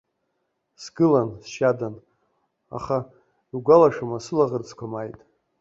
Сгылан 0.83 1.29
сшьадан, 1.49 1.95
аха, 2.77 2.97
иугәалашәома, 3.51 4.17
сылаӷырӡқәа 4.25 4.85
мааит. 4.91 5.19